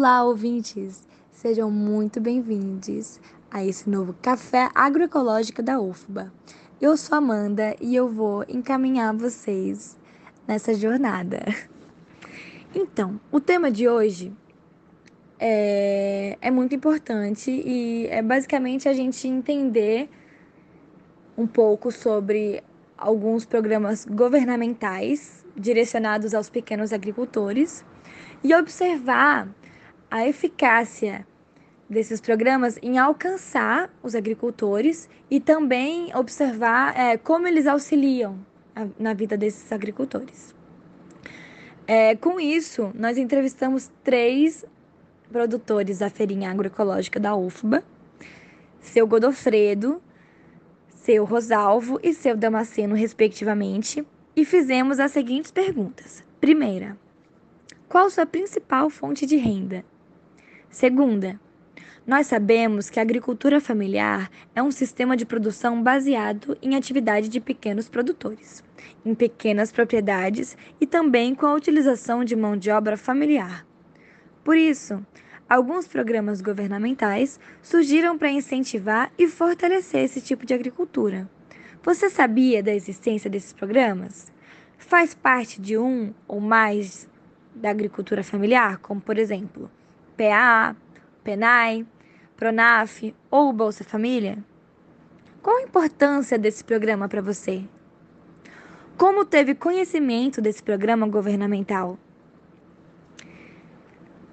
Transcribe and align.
Olá, 0.00 0.24
ouvintes! 0.24 1.06
Sejam 1.30 1.70
muito 1.70 2.22
bem-vindos 2.22 3.20
a 3.50 3.62
esse 3.62 3.90
novo 3.90 4.14
Café 4.22 4.70
Agroecológico 4.74 5.62
da 5.62 5.78
UFBA. 5.78 6.32
Eu 6.80 6.96
sou 6.96 7.18
Amanda 7.18 7.76
e 7.78 7.94
eu 7.96 8.08
vou 8.08 8.42
encaminhar 8.48 9.14
vocês 9.14 9.98
nessa 10.48 10.72
jornada. 10.72 11.40
Então, 12.74 13.20
o 13.30 13.38
tema 13.40 13.70
de 13.70 13.88
hoje 13.90 14.32
é, 15.38 16.38
é 16.40 16.50
muito 16.50 16.74
importante 16.74 17.50
e 17.50 18.06
é 18.06 18.22
basicamente 18.22 18.88
a 18.88 18.94
gente 18.94 19.28
entender 19.28 20.08
um 21.36 21.46
pouco 21.46 21.92
sobre 21.92 22.64
alguns 22.96 23.44
programas 23.44 24.06
governamentais 24.06 25.44
direcionados 25.54 26.32
aos 26.32 26.48
pequenos 26.48 26.90
agricultores 26.90 27.84
e 28.42 28.54
observar 28.54 29.46
a 30.10 30.26
eficácia 30.26 31.26
desses 31.88 32.20
programas 32.20 32.78
em 32.82 32.98
alcançar 32.98 33.90
os 34.02 34.14
agricultores 34.14 35.08
e 35.30 35.40
também 35.40 36.14
observar 36.14 36.96
é, 36.98 37.16
como 37.16 37.46
eles 37.46 37.66
auxiliam 37.66 38.38
a, 38.74 38.86
na 38.98 39.12
vida 39.12 39.36
desses 39.36 39.72
agricultores. 39.72 40.54
É, 41.86 42.14
com 42.14 42.38
isso, 42.38 42.92
nós 42.94 43.18
entrevistamos 43.18 43.90
três 44.04 44.64
produtores 45.32 45.98
da 45.98 46.10
feirinha 46.10 46.50
agroecológica 46.50 47.18
da 47.18 47.34
UFBA, 47.34 47.82
seu 48.80 49.06
Godofredo, 49.06 50.00
seu 50.88 51.24
Rosalvo 51.24 51.98
e 52.02 52.14
seu 52.14 52.36
Damasceno, 52.36 52.94
respectivamente, 52.94 54.06
e 54.36 54.44
fizemos 54.44 55.00
as 55.00 55.10
seguintes 55.10 55.50
perguntas. 55.50 56.24
Primeira, 56.40 56.96
qual 57.88 58.08
sua 58.08 58.24
principal 58.24 58.88
fonte 58.88 59.26
de 59.26 59.36
renda? 59.36 59.84
Segunda, 60.70 61.38
nós 62.06 62.28
sabemos 62.28 62.88
que 62.88 63.00
a 63.00 63.02
agricultura 63.02 63.60
familiar 63.60 64.30
é 64.54 64.62
um 64.62 64.70
sistema 64.70 65.16
de 65.16 65.26
produção 65.26 65.82
baseado 65.82 66.56
em 66.62 66.76
atividade 66.76 67.28
de 67.28 67.40
pequenos 67.40 67.88
produtores, 67.88 68.62
em 69.04 69.12
pequenas 69.12 69.72
propriedades 69.72 70.56
e 70.80 70.86
também 70.86 71.34
com 71.34 71.44
a 71.44 71.54
utilização 71.54 72.24
de 72.24 72.36
mão 72.36 72.56
de 72.56 72.70
obra 72.70 72.96
familiar. 72.96 73.66
Por 74.44 74.56
isso, 74.56 75.04
alguns 75.48 75.88
programas 75.88 76.40
governamentais 76.40 77.40
surgiram 77.60 78.16
para 78.16 78.30
incentivar 78.30 79.10
e 79.18 79.26
fortalecer 79.26 80.04
esse 80.04 80.20
tipo 80.20 80.46
de 80.46 80.54
agricultura. 80.54 81.28
Você 81.82 82.08
sabia 82.08 82.62
da 82.62 82.72
existência 82.72 83.28
desses 83.28 83.52
programas? 83.52 84.32
Faz 84.78 85.14
parte 85.14 85.60
de 85.60 85.76
um 85.76 86.14
ou 86.28 86.40
mais 86.40 87.10
da 87.56 87.70
agricultura 87.70 88.22
familiar, 88.22 88.78
como 88.78 89.00
por 89.00 89.18
exemplo, 89.18 89.68
PAA, 90.20 90.76
PENAI, 91.24 91.86
PRONAF 92.36 93.14
ou 93.30 93.54
Bolsa 93.54 93.82
Família? 93.82 94.36
Qual 95.42 95.56
a 95.56 95.62
importância 95.62 96.38
desse 96.38 96.62
programa 96.62 97.08
para 97.08 97.22
você? 97.22 97.64
Como 98.98 99.24
teve 99.24 99.54
conhecimento 99.54 100.42
desse 100.42 100.62
programa 100.62 101.08
governamental? 101.08 101.98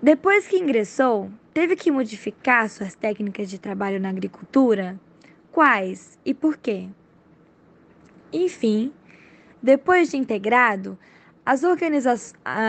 Depois 0.03 0.45
que 0.45 0.58
ingressou, 0.58 1.31
teve 1.53 1.77
que 1.77 1.89
modificar 1.89 2.69
suas 2.69 2.93
técnicas 2.93 3.49
de 3.49 3.58
trabalho 3.58 3.97
na 3.97 4.09
agricultura? 4.09 4.99
Quais 5.53 6.19
e 6.25 6.33
por 6.33 6.58
quê? 6.58 6.89
Enfim, 8.33 8.91
depois 9.63 10.11
de 10.11 10.17
integrado, 10.17 10.99
Organiza 11.47 12.13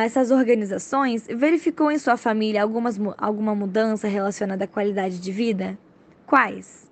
essas 0.05 0.31
organizações 0.31 1.27
verificou 1.27 1.91
em 1.91 1.99
sua 1.99 2.17
família 2.17 2.63
algumas, 2.63 2.97
alguma 3.19 3.53
mudança 3.53 4.07
relacionada 4.07 4.67
à 4.67 4.69
qualidade 4.69 5.19
de 5.19 5.33
vida? 5.33 5.77
Quais? 6.25 6.89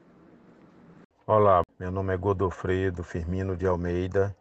Olá, 1.24 1.62
meu 1.78 1.92
nome 1.92 2.12
é 2.12 2.16
Godofredo 2.16 3.04
Firmino 3.04 3.56
de 3.56 3.68
Almeida. 3.68 4.34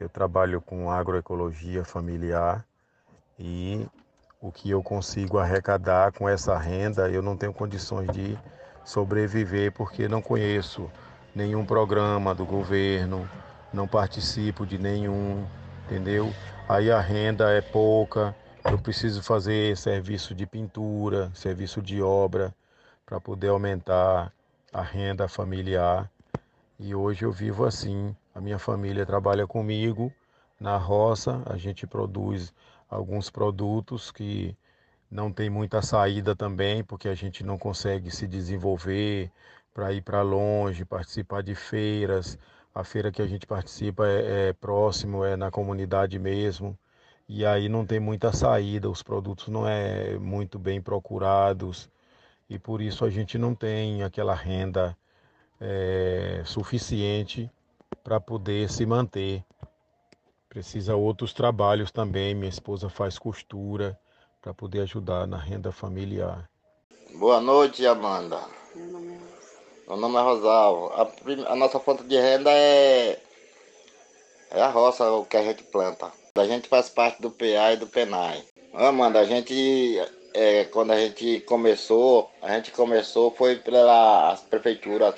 Eu 0.00 0.08
trabalho 0.08 0.60
com 0.60 0.90
agroecologia 0.90 1.84
familiar 1.84 2.66
e 3.38 3.86
o 4.40 4.50
que 4.50 4.68
eu 4.68 4.82
consigo 4.82 5.38
arrecadar 5.38 6.10
com 6.10 6.28
essa 6.28 6.58
renda, 6.58 7.08
eu 7.08 7.22
não 7.22 7.36
tenho 7.36 7.52
condições 7.52 8.10
de 8.10 8.36
sobreviver 8.84 9.72
porque 9.72 10.08
não 10.08 10.20
conheço 10.20 10.90
nenhum 11.32 11.64
programa 11.64 12.34
do 12.34 12.44
governo, 12.44 13.28
não 13.72 13.86
participo 13.86 14.66
de 14.66 14.78
nenhum, 14.78 15.46
entendeu? 15.88 16.30
aí 16.68 16.90
a 16.90 17.00
renda 17.00 17.50
é 17.50 17.62
pouca, 17.62 18.36
eu 18.70 18.78
preciso 18.78 19.22
fazer 19.22 19.74
serviço 19.74 20.34
de 20.34 20.46
pintura, 20.46 21.30
serviço 21.34 21.80
de 21.80 22.02
obra 22.02 22.54
para 23.06 23.18
poder 23.18 23.48
aumentar 23.48 24.30
a 24.70 24.82
renda 24.82 25.26
familiar. 25.26 26.10
E 26.78 26.94
hoje 26.94 27.24
eu 27.24 27.32
vivo 27.32 27.64
assim. 27.64 28.14
A 28.34 28.40
minha 28.40 28.58
família 28.58 29.06
trabalha 29.06 29.46
comigo 29.46 30.12
na 30.60 30.76
roça, 30.76 31.42
a 31.46 31.56
gente 31.56 31.86
produz 31.86 32.52
alguns 32.90 33.30
produtos 33.30 34.10
que 34.10 34.54
não 35.10 35.32
tem 35.32 35.48
muita 35.48 35.80
saída 35.80 36.36
também, 36.36 36.84
porque 36.84 37.08
a 37.08 37.14
gente 37.14 37.42
não 37.42 37.56
consegue 37.56 38.10
se 38.10 38.26
desenvolver 38.26 39.30
para 39.72 39.90
ir 39.94 40.02
para 40.02 40.20
longe, 40.20 40.84
participar 40.84 41.42
de 41.42 41.54
feiras, 41.54 42.38
a 42.78 42.84
feira 42.84 43.10
que 43.10 43.20
a 43.20 43.26
gente 43.26 43.44
participa 43.44 44.06
é, 44.06 44.50
é 44.50 44.52
próximo, 44.52 45.24
é 45.24 45.36
na 45.36 45.50
comunidade 45.50 46.16
mesmo. 46.16 46.78
E 47.28 47.44
aí 47.44 47.68
não 47.68 47.84
tem 47.84 47.98
muita 47.98 48.32
saída, 48.32 48.88
os 48.88 49.02
produtos 49.02 49.48
não 49.48 49.66
é 49.66 50.16
muito 50.16 50.60
bem 50.60 50.80
procurados 50.80 51.90
e 52.48 52.56
por 52.56 52.80
isso 52.80 53.04
a 53.04 53.10
gente 53.10 53.36
não 53.36 53.52
tem 53.52 54.04
aquela 54.04 54.32
renda 54.32 54.96
é, 55.60 56.42
suficiente 56.44 57.50
para 58.04 58.20
poder 58.20 58.70
se 58.70 58.86
manter. 58.86 59.44
Precisa 60.48 60.94
outros 60.94 61.32
trabalhos 61.32 61.90
também. 61.90 62.32
Minha 62.32 62.48
esposa 62.48 62.88
faz 62.88 63.18
costura 63.18 63.98
para 64.40 64.54
poder 64.54 64.82
ajudar 64.82 65.26
na 65.26 65.36
renda 65.36 65.72
familiar. 65.72 66.48
Boa 67.18 67.40
noite, 67.40 67.84
Amanda. 67.84 68.57
Meu 69.88 69.96
nome 69.96 70.18
é 70.18 70.20
Rosalvo. 70.20 70.92
A, 70.92 71.10
a, 71.50 71.56
nossa 71.56 71.80
fonte 71.80 72.04
de 72.04 72.14
renda 72.14 72.50
é, 72.50 73.18
é 74.50 74.60
a 74.60 74.68
roça, 74.68 75.10
o 75.10 75.24
que 75.24 75.34
a 75.34 75.42
gente 75.42 75.62
planta. 75.62 76.12
A 76.34 76.44
gente 76.44 76.68
faz 76.68 76.90
parte 76.90 77.22
do 77.22 77.30
PA 77.30 77.72
e 77.72 77.76
do 77.78 77.86
PENAI. 77.86 78.44
Amanda, 78.74 79.18
a 79.18 79.24
gente, 79.24 79.98
é, 80.34 80.64
quando 80.64 80.90
a 80.90 81.00
gente 81.00 81.40
começou, 81.40 82.30
a 82.42 82.54
gente 82.54 82.70
começou 82.70 83.30
foi 83.30 83.56
pela 83.56 84.36
prefeitura 84.50 85.14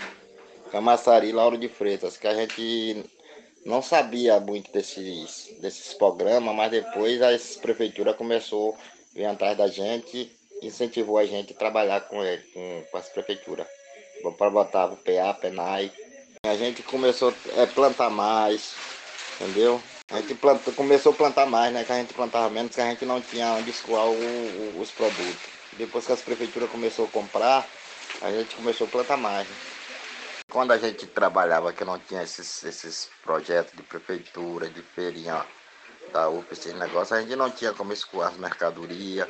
Camaçari 0.71 1.33
Lauro 1.33 1.59
de 1.59 1.69
Freitas, 1.69 2.17
que 2.17 2.29
a 2.29 2.35
gente 2.35 3.05
não 3.67 3.83
sabia 3.83 4.39
muito 4.39 4.71
desses, 4.71 5.53
desses 5.61 5.95
programas, 5.95 6.55
mas 6.55 6.71
depois 6.71 7.21
a 7.21 7.31
prefeitura 7.61 8.15
começou 8.15 8.75
a 8.75 9.15
vir 9.19 9.25
atrás 9.25 9.59
da 9.59 9.67
gente, 9.67 10.31
incentivou 10.63 11.19
a 11.19 11.27
gente 11.27 11.55
a 11.55 11.59
trabalhar 11.59 12.03
com 12.03 12.19
com, 12.55 12.85
com 12.89 12.97
as 12.97 13.09
prefeituras 13.09 13.67
para 14.37 14.51
botar 14.51 14.87
o 14.87 14.97
PA, 14.97 15.35
PENAI. 15.41 15.93
A 16.45 16.55
gente 16.57 16.83
começou 16.83 17.35
a 17.57 17.63
é, 17.63 17.67
plantar 17.67 18.11
mais, 18.11 18.75
entendeu? 19.41 19.81
A 20.11 20.21
gente 20.21 20.35
começou 20.75 21.13
a 21.13 21.15
plantar 21.15 21.47
mais, 21.47 21.73
né? 21.73 21.85
Que 21.85 21.93
a 21.93 21.97
gente 21.97 22.15
plantava 22.15 22.51
menos, 22.51 22.75
que 22.75 22.81
a 22.81 22.91
gente 22.91 23.05
não 23.05 23.21
tinha 23.21 23.53
onde 23.53 23.71
escoar 23.71 24.07
o, 24.07 24.15
o, 24.15 24.81
os 24.81 24.91
produtos. 24.91 25.37
Depois 25.75 26.05
que 26.05 26.13
as 26.13 26.21
prefeituras 26.21 26.71
começou 26.71 27.05
a 27.05 27.09
comprar, 27.09 27.67
a 28.21 28.31
gente 28.33 28.57
começou 28.57 28.87
a 28.87 28.91
plantar 28.91 29.17
mais. 29.17 29.47
Né? 29.49 29.55
Quando 30.51 30.73
a 30.73 30.79
gente 30.79 31.07
trabalhava 31.07 31.73
que 31.73 31.85
não 31.85 31.99
tinha 31.99 32.25
esses, 32.25 32.65
esses 32.65 33.09
projetos 33.23 33.73
de 33.77 33.85
prefeitura, 33.85 34.69
de 34.69 34.83
feirinha 34.83 35.47
da 36.13 36.29
UF, 36.29 36.53
esse 36.53 36.73
negócio, 36.73 37.15
a 37.15 37.21
gente 37.21 37.37
não 37.37 37.51
tinha 37.51 37.73
como 37.73 37.93
escoar 37.93 38.33
as 38.33 38.37
mercadorias. 38.37 39.29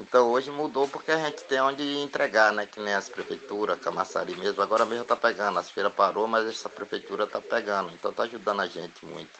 Então 0.00 0.30
hoje 0.30 0.50
mudou 0.50 0.86
porque 0.88 1.10
a 1.10 1.18
gente 1.18 1.42
tem 1.44 1.60
onde 1.60 1.82
entregar, 1.98 2.52
né? 2.52 2.66
Que 2.66 2.80
nem 2.80 2.94
as 2.94 3.08
prefeituras, 3.08 3.78
Camaçari 3.78 4.36
mesmo. 4.36 4.62
Agora 4.62 4.84
mesmo 4.84 5.04
tá 5.04 5.16
pegando. 5.16 5.58
As 5.58 5.70
feiras 5.70 5.92
parou, 5.92 6.28
mas 6.28 6.46
essa 6.46 6.68
prefeitura 6.68 7.26
tá 7.26 7.40
pegando. 7.40 7.90
Então 7.92 8.12
tá 8.12 8.22
ajudando 8.22 8.60
a 8.60 8.66
gente 8.66 9.04
muito. 9.04 9.30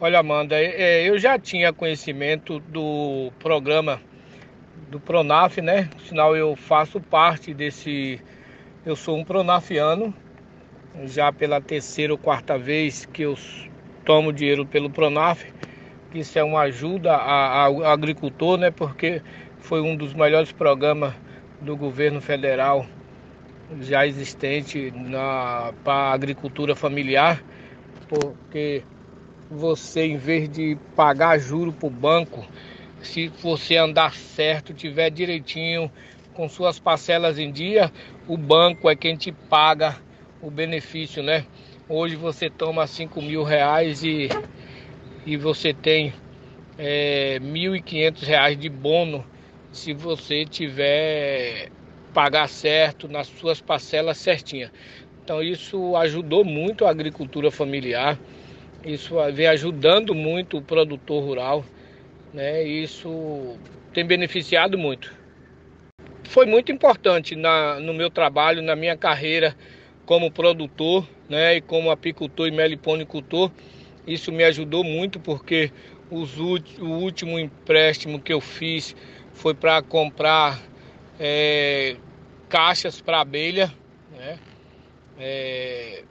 Olha, 0.00 0.18
Amanda, 0.18 0.56
é, 0.58 1.08
eu 1.08 1.18
já 1.18 1.38
tinha 1.38 1.72
conhecimento 1.72 2.58
do 2.60 3.30
programa 3.38 4.00
do 4.88 4.98
Pronaf, 4.98 5.58
né? 5.58 5.88
Sinal 6.08 6.36
eu 6.36 6.56
faço 6.56 7.00
parte 7.00 7.54
desse. 7.54 8.20
Eu 8.84 8.96
sou 8.96 9.16
um 9.16 9.24
pronafiano, 9.24 10.12
já 11.04 11.32
pela 11.32 11.60
terceira 11.60 12.12
ou 12.12 12.18
quarta 12.18 12.58
vez 12.58 13.04
que 13.06 13.22
eu 13.22 13.36
tomo 14.04 14.32
dinheiro 14.32 14.66
pelo 14.66 14.90
Pronaf. 14.90 15.44
Isso 16.14 16.38
é 16.38 16.42
uma 16.42 16.62
ajuda 16.62 17.14
ao 17.14 17.84
agricultor, 17.84 18.56
né? 18.58 18.70
Porque 18.70 19.22
foi 19.60 19.80
um 19.80 19.96
dos 19.96 20.14
melhores 20.14 20.52
programas 20.52 21.14
do 21.60 21.76
governo 21.76 22.20
federal 22.20 22.86
já 23.80 24.06
existente 24.06 24.92
para 25.84 25.92
a 25.92 26.12
agricultura 26.12 26.74
familiar, 26.74 27.44
porque 28.08 28.82
você, 29.50 30.06
em 30.06 30.16
vez 30.16 30.48
de 30.48 30.76
pagar 30.96 31.38
juro 31.38 31.72
para 31.72 31.86
o 31.86 31.90
banco, 31.90 32.44
se 33.02 33.28
você 33.28 33.76
andar 33.76 34.14
certo, 34.14 34.74
tiver 34.74 35.10
direitinho, 35.10 35.90
com 36.34 36.48
suas 36.48 36.78
parcelas 36.78 37.38
em 37.38 37.50
dia, 37.52 37.92
o 38.26 38.36
banco 38.36 38.88
é 38.88 38.96
quem 38.96 39.16
te 39.16 39.32
paga 39.32 39.96
o 40.40 40.50
benefício, 40.50 41.22
né? 41.22 41.44
Hoje 41.88 42.16
você 42.16 42.48
toma 42.48 42.86
5 42.86 43.20
mil 43.20 43.42
reais 43.42 44.02
e, 44.02 44.28
e 45.26 45.36
você 45.36 45.74
tem 45.74 46.14
é, 46.78 47.38
1.500 47.40 48.22
reais 48.22 48.58
de 48.58 48.68
bônus 48.68 49.22
se 49.72 49.92
você 49.92 50.44
tiver 50.44 51.70
pagar 52.12 52.48
certo 52.48 53.08
nas 53.08 53.28
suas 53.28 53.60
parcelas 53.60 54.18
certinhas. 54.18 54.70
Então 55.22 55.42
isso 55.42 55.96
ajudou 55.96 56.44
muito 56.44 56.84
a 56.84 56.90
agricultura 56.90 57.50
familiar, 57.50 58.18
isso 58.84 59.16
vem 59.32 59.46
ajudando 59.46 60.14
muito 60.14 60.58
o 60.58 60.62
produtor 60.62 61.22
rural, 61.22 61.64
né? 62.32 62.62
Isso 62.64 63.56
tem 63.92 64.04
beneficiado 64.04 64.78
muito. 64.78 65.12
Foi 66.24 66.46
muito 66.46 66.72
importante 66.72 67.36
na, 67.36 67.78
no 67.78 67.92
meu 67.92 68.10
trabalho, 68.10 68.62
na 68.62 68.74
minha 68.74 68.96
carreira 68.96 69.54
como 70.06 70.30
produtor, 70.30 71.06
né? 71.28 71.56
E 71.56 71.60
como 71.60 71.90
apicultor 71.90 72.48
e 72.48 72.50
meliponicultor, 72.50 73.52
isso 74.06 74.32
me 74.32 74.44
ajudou 74.44 74.82
muito 74.82 75.20
porque 75.20 75.70
os, 76.10 76.36
o 76.38 76.84
último 76.84 77.38
empréstimo 77.38 78.20
que 78.20 78.32
eu 78.32 78.40
fiz 78.40 78.96
foi 79.34 79.54
para 79.54 79.82
comprar 79.82 80.60
é, 81.18 81.96
caixas 82.48 83.00
para 83.00 83.20
abelha, 83.20 83.72
né? 84.16 84.38
É, 85.18 86.04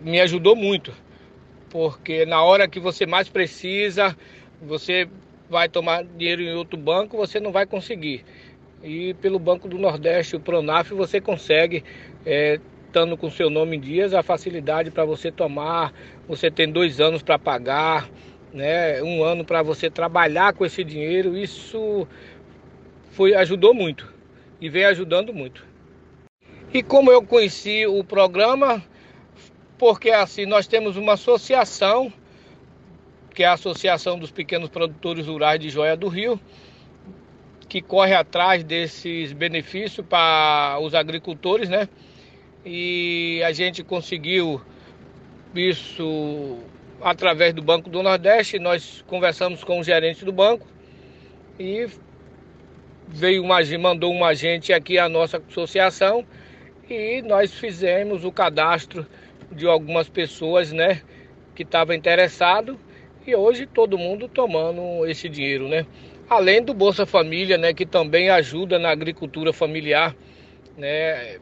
me 0.00 0.20
ajudou 0.20 0.54
muito, 0.54 0.92
porque 1.70 2.24
na 2.26 2.42
hora 2.42 2.68
que 2.68 2.80
você 2.80 3.06
mais 3.06 3.28
precisa, 3.28 4.16
você 4.60 5.08
vai 5.48 5.68
tomar 5.68 6.04
dinheiro 6.04 6.42
em 6.42 6.54
outro 6.54 6.78
banco, 6.78 7.16
você 7.16 7.40
não 7.40 7.52
vai 7.52 7.66
conseguir. 7.66 8.24
E 8.82 9.14
pelo 9.14 9.38
Banco 9.38 9.68
do 9.68 9.78
Nordeste, 9.78 10.36
o 10.36 10.40
Pronaf, 10.40 10.92
você 10.92 11.20
consegue, 11.20 11.84
é, 12.24 12.60
estando 12.86 13.16
com 13.16 13.30
seu 13.30 13.50
nome 13.50 13.76
em 13.76 13.80
dias, 13.80 14.14
a 14.14 14.22
facilidade 14.22 14.90
para 14.90 15.04
você 15.04 15.32
tomar. 15.32 15.92
Você 16.28 16.50
tem 16.50 16.70
dois 16.70 17.00
anos 17.00 17.22
para 17.22 17.38
pagar, 17.38 18.08
né? 18.52 19.02
um 19.02 19.22
ano 19.22 19.44
para 19.44 19.62
você 19.62 19.90
trabalhar 19.90 20.52
com 20.52 20.64
esse 20.64 20.82
dinheiro. 20.84 21.36
Isso 21.36 22.06
foi, 23.10 23.34
ajudou 23.34 23.74
muito 23.74 24.12
e 24.60 24.68
vem 24.68 24.84
ajudando 24.84 25.32
muito. 25.32 25.66
E 26.72 26.82
como 26.82 27.10
eu 27.10 27.22
conheci 27.22 27.86
o 27.86 28.04
programa, 28.04 28.82
porque 29.78 30.10
assim 30.10 30.44
nós 30.44 30.66
temos 30.66 30.96
uma 30.96 31.14
associação, 31.14 32.12
que 33.34 33.42
é 33.42 33.46
a 33.46 33.52
Associação 33.52 34.18
dos 34.18 34.30
Pequenos 34.30 34.68
Produtores 34.68 35.26
Rurais 35.26 35.60
de 35.60 35.70
Joia 35.70 35.96
do 35.96 36.08
Rio, 36.08 36.38
que 37.68 37.80
corre 37.80 38.14
atrás 38.14 38.64
desses 38.64 39.32
benefícios 39.32 40.04
para 40.06 40.78
os 40.80 40.94
agricultores, 40.94 41.68
né? 41.68 41.88
E 42.64 43.42
a 43.44 43.52
gente 43.52 43.84
conseguiu 43.84 44.60
isso 45.54 46.58
através 47.00 47.54
do 47.54 47.62
Banco 47.62 47.88
do 47.88 48.02
Nordeste. 48.02 48.58
Nós 48.58 49.04
conversamos 49.06 49.64
com 49.64 49.80
o 49.80 49.84
gerente 49.84 50.24
do 50.24 50.32
banco 50.32 50.66
e 51.58 51.86
veio 53.08 53.42
uma, 53.42 53.58
mandou 53.78 54.12
um 54.12 54.24
agente 54.24 54.72
aqui 54.72 54.98
à 54.98 55.08
nossa 55.08 55.42
associação 55.48 56.24
e 56.88 57.22
nós 57.22 57.52
fizemos 57.54 58.24
o 58.24 58.32
cadastro 58.32 59.06
de 59.50 59.66
algumas 59.66 60.08
pessoas, 60.08 60.72
né, 60.72 61.02
que 61.54 61.62
estavam 61.62 61.94
interessado 61.94 62.78
e 63.26 63.34
hoje 63.34 63.66
todo 63.66 63.98
mundo 63.98 64.28
tomando 64.28 65.06
esse 65.06 65.28
dinheiro, 65.28 65.68
né? 65.68 65.86
Além 66.28 66.62
do 66.62 66.74
Bolsa 66.74 67.06
Família, 67.06 67.56
né, 67.56 67.72
que 67.72 67.86
também 67.86 68.30
ajuda 68.30 68.78
na 68.78 68.90
agricultura 68.90 69.52
familiar, 69.52 70.14
né? 70.76 71.38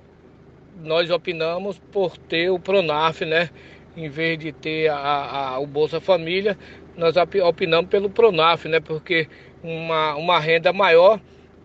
Nós 0.82 1.10
opinamos 1.10 1.78
por 1.92 2.16
ter 2.16 2.50
o 2.50 2.58
Pronaf, 2.58 3.24
né? 3.24 3.50
Em 3.96 4.08
vez 4.08 4.38
de 4.38 4.52
ter 4.52 4.88
a, 4.88 4.96
a, 4.96 5.58
o 5.58 5.66
Bolsa 5.66 6.00
Família, 6.00 6.56
nós 6.96 7.14
opinamos 7.16 7.88
pelo 7.88 8.10
Pronaf, 8.10 8.66
né? 8.66 8.78
Porque 8.78 9.26
uma, 9.62 10.14
uma 10.16 10.38
renda 10.38 10.72
maior 10.72 11.20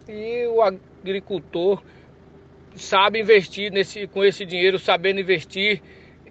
e 0.07 0.45
o 0.48 0.62
agricultor 0.62 1.81
sabe 2.75 3.19
investir 3.19 3.72
nesse, 3.72 4.07
com 4.07 4.24
esse 4.24 4.45
dinheiro, 4.45 4.80
sabendo 4.80 5.19
investir, 5.19 5.81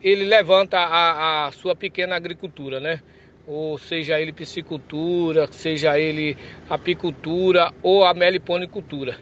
ele 0.02 0.25
levanta 0.25 0.79
a, 0.79 1.47
a 1.47 1.52
sua 1.52 1.76
pequena 1.76 2.17
agricultura, 2.17 2.81
né? 2.81 3.00
Ou 3.46 3.79
seja 3.79 4.20
ele 4.20 4.32
piscicultura, 4.32 5.49
seja 5.50 5.99
ele 5.99 6.37
apicultura 6.69 7.73
ou 7.82 8.05
a 8.05 8.14
meliponicultura. 8.14 9.19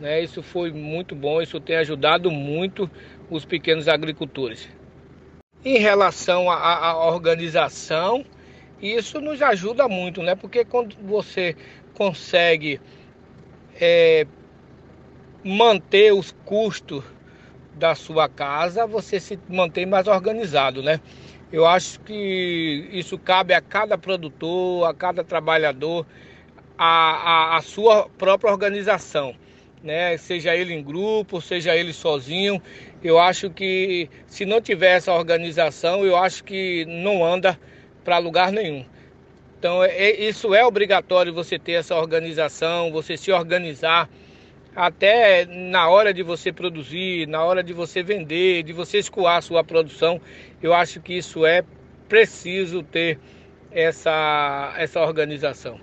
Né? 0.00 0.22
Isso 0.22 0.42
foi 0.42 0.70
muito 0.70 1.14
bom, 1.14 1.40
isso 1.40 1.60
tem 1.60 1.76
ajudado 1.76 2.30
muito 2.30 2.90
os 3.30 3.44
pequenos 3.44 3.88
agricultores. 3.88 4.68
Em 5.64 5.78
relação 5.78 6.50
à 6.50 6.94
organização, 7.06 8.24
isso 8.82 9.20
nos 9.20 9.40
ajuda 9.40 9.88
muito, 9.88 10.22
né? 10.22 10.34
Porque 10.34 10.64
quando 10.64 10.94
você 11.02 11.56
consegue 11.94 12.78
é, 13.80 14.26
manter 15.42 16.12
os 16.12 16.32
custos 16.44 17.02
da 17.74 17.94
sua 17.94 18.28
casa, 18.28 18.86
você 18.86 19.18
se 19.18 19.38
mantém 19.48 19.86
mais 19.86 20.06
organizado, 20.06 20.82
né? 20.82 21.00
Eu 21.50 21.66
acho 21.66 22.00
que 22.00 22.88
isso 22.92 23.16
cabe 23.18 23.54
a 23.54 23.60
cada 23.60 23.96
produtor, 23.96 24.88
a 24.88 24.92
cada 24.92 25.24
trabalhador, 25.24 26.06
a, 26.76 27.54
a, 27.54 27.56
a 27.56 27.62
sua 27.62 28.08
própria 28.18 28.50
organização, 28.50 29.34
né? 29.84 30.16
Seja 30.16 30.56
ele 30.56 30.72
em 30.72 30.82
grupo, 30.82 31.40
seja 31.42 31.76
ele 31.76 31.92
sozinho. 31.92 32.60
Eu 33.02 33.18
acho 33.18 33.50
que 33.50 34.08
se 34.26 34.46
não 34.46 34.60
tiver 34.60 34.96
essa 34.96 35.12
organização, 35.12 36.04
eu 36.04 36.16
acho 36.16 36.42
que 36.42 36.86
não 36.86 37.22
anda 37.22 37.58
para 38.02 38.16
lugar 38.16 38.50
nenhum. 38.50 38.84
Então, 39.58 39.84
é, 39.84 39.90
é, 39.90 40.20
isso 40.24 40.54
é 40.54 40.64
obrigatório 40.64 41.32
você 41.32 41.58
ter 41.58 41.72
essa 41.72 41.94
organização, 41.94 42.90
você 42.90 43.16
se 43.16 43.30
organizar, 43.30 44.08
até 44.74 45.44
na 45.44 45.88
hora 45.88 46.12
de 46.12 46.22
você 46.22 46.50
produzir, 46.50 47.28
na 47.28 47.44
hora 47.44 47.62
de 47.62 47.72
você 47.72 48.02
vender, 48.02 48.62
de 48.62 48.72
você 48.72 48.98
escoar 48.98 49.36
a 49.36 49.42
sua 49.42 49.62
produção. 49.62 50.20
Eu 50.62 50.72
acho 50.72 51.00
que 51.00 51.12
isso 51.12 51.44
é 51.44 51.62
preciso 52.08 52.82
ter 52.82 53.18
essa, 53.70 54.74
essa 54.78 55.00
organização. 55.00 55.78